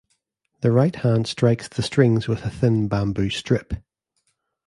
[0.61, 3.73] The right hand strikes the strings with a thin bamboo strip.